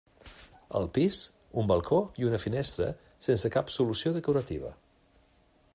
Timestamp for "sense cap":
3.27-3.69